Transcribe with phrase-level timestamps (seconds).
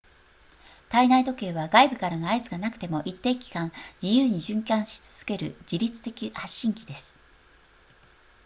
[0.89, 7.15] 体内時計は外部からの合図がなくても一定期間自由に循環し続ける自立的発振器です